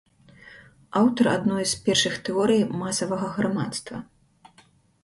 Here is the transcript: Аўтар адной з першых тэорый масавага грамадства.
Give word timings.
Аўтар 1.01 1.25
адной 1.35 1.63
з 1.73 1.83
першых 1.89 2.17
тэорый 2.31 2.61
масавага 2.81 3.27
грамадства. 3.39 3.97